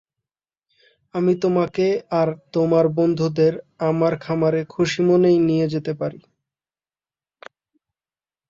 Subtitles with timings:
[1.15, 1.87] আমি তোমাকে
[2.11, 3.53] আর তোমার বন্ধুদের
[3.89, 6.19] আমার খামারে খুশিমনেই নিতে যেতে পারি।